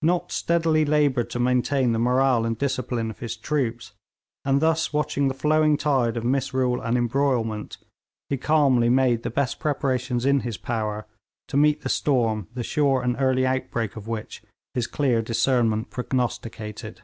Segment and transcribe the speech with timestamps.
[0.00, 3.92] Nott steadily laboured to maintain the morale and discipline of his troops,
[4.46, 7.76] and thus watching the flowing tide of misrule and embroilment,
[8.30, 11.06] he calmly made the best preparations in his power
[11.48, 14.42] to meet the storm the sure and early outbreak of which
[14.72, 17.02] his clear discernment prognosticated.